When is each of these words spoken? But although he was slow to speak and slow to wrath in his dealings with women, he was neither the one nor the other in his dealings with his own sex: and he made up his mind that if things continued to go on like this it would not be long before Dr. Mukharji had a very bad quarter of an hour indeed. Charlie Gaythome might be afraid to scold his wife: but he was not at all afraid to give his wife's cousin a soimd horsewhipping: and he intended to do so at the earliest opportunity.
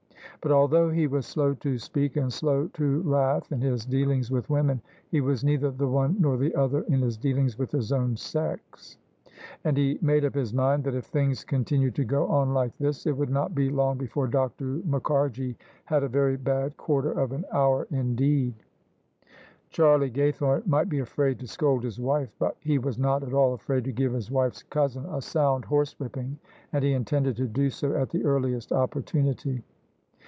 But 0.43 0.51
although 0.51 0.89
he 0.89 1.05
was 1.05 1.27
slow 1.27 1.53
to 1.53 1.77
speak 1.77 2.15
and 2.17 2.33
slow 2.33 2.65
to 2.69 3.01
wrath 3.01 3.51
in 3.51 3.61
his 3.61 3.85
dealings 3.85 4.31
with 4.31 4.49
women, 4.49 4.81
he 5.07 5.21
was 5.21 5.43
neither 5.43 5.69
the 5.69 5.87
one 5.87 6.15
nor 6.19 6.35
the 6.35 6.55
other 6.55 6.81
in 6.87 6.99
his 6.99 7.15
dealings 7.15 7.59
with 7.59 7.71
his 7.71 7.91
own 7.91 8.17
sex: 8.17 8.97
and 9.63 9.77
he 9.77 9.99
made 10.01 10.25
up 10.25 10.33
his 10.33 10.51
mind 10.51 10.83
that 10.85 10.95
if 10.95 11.05
things 11.05 11.43
continued 11.43 11.93
to 11.93 12.03
go 12.05 12.25
on 12.27 12.55
like 12.55 12.75
this 12.79 13.05
it 13.05 13.15
would 13.15 13.29
not 13.29 13.53
be 13.53 13.69
long 13.69 13.99
before 13.99 14.25
Dr. 14.27 14.79
Mukharji 14.83 15.57
had 15.85 16.01
a 16.01 16.09
very 16.09 16.37
bad 16.37 16.75
quarter 16.75 17.11
of 17.11 17.31
an 17.33 17.45
hour 17.53 17.85
indeed. 17.91 18.55
Charlie 19.69 20.09
Gaythome 20.09 20.65
might 20.65 20.89
be 20.89 20.97
afraid 20.97 21.37
to 21.41 21.47
scold 21.47 21.83
his 21.83 21.99
wife: 21.99 22.33
but 22.39 22.57
he 22.61 22.79
was 22.79 22.97
not 22.97 23.21
at 23.21 23.33
all 23.33 23.53
afraid 23.53 23.83
to 23.83 23.91
give 23.91 24.13
his 24.13 24.31
wife's 24.31 24.63
cousin 24.63 25.05
a 25.05 25.17
soimd 25.19 25.65
horsewhipping: 25.65 26.37
and 26.73 26.83
he 26.83 26.93
intended 26.93 27.35
to 27.37 27.47
do 27.47 27.69
so 27.69 27.95
at 27.95 28.09
the 28.09 28.25
earliest 28.25 28.71
opportunity. 28.71 29.61